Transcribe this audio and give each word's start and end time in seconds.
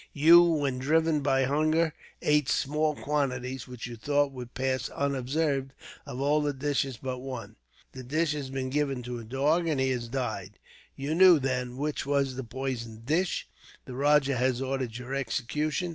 You, 0.13 0.41
when 0.41 0.79
driven 0.79 1.19
by 1.19 1.43
hunger, 1.43 1.93
ate 2.23 2.49
small 2.49 2.95
quantities, 2.95 3.67
which 3.67 3.85
you 3.85 3.95
thought 3.95 4.31
would 4.31 4.55
pass 4.55 4.89
unobserved, 4.89 5.73
of 6.07 6.19
all 6.19 6.41
the 6.41 6.53
dishes 6.53 6.97
but 6.97 7.19
one. 7.19 7.55
That 7.91 8.07
dish 8.07 8.31
has 8.31 8.49
been 8.49 8.71
given 8.71 9.03
to 9.03 9.19
a 9.19 9.23
dog, 9.23 9.67
and 9.67 9.79
he 9.79 9.91
has 9.91 10.07
died. 10.07 10.57
You 10.95 11.13
knew, 11.13 11.37
then, 11.37 11.77
which 11.77 12.07
was 12.07 12.35
the 12.35 12.43
poisoned 12.43 13.05
dish. 13.05 13.47
The 13.85 13.93
rajah 13.93 14.37
has 14.37 14.59
ordered 14.59 14.97
your 14.97 15.13
execution. 15.13 15.89